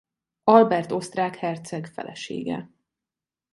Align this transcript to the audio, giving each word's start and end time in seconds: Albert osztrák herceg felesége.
Albert 0.43 0.91
osztrák 0.91 1.35
herceg 1.35 1.87
felesége. 1.87 2.69